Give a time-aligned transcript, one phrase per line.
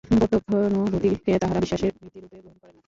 [0.09, 2.79] প্রত্যক্ষানুভূতিকে তাঁহারা বিশ্বাসের ভিত্তিরূপে গ্রহণ করেন না।